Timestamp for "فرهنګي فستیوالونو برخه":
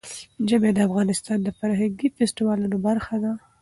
1.59-3.15